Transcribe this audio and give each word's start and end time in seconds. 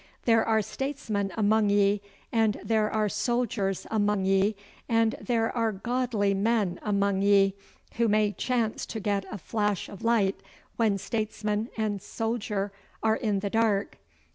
There 0.25 0.43
are 0.43 0.63
statesmen 0.63 1.31
among 1.37 1.69
ye, 1.69 2.01
and 2.31 2.59
there 2.63 2.89
are 2.89 3.07
soldiers 3.07 3.85
among 3.91 4.25
ye, 4.25 4.55
and 4.89 5.13
there 5.21 5.55
are 5.55 5.71
godly 5.71 6.33
men 6.33 6.79
among 6.81 7.21
ye 7.21 7.53
who 7.97 8.07
may 8.07 8.31
chance 8.31 8.87
to 8.87 8.99
get 8.99 9.25
a 9.31 9.37
flash 9.37 9.89
of 9.89 10.03
light 10.03 10.41
when 10.75 10.97
statesman 10.97 11.69
and 11.77 12.01
soldier 12.01 12.71
are 13.03 13.15
in 13.15 13.41
the 13.41 13.51
dark. 13.51 13.99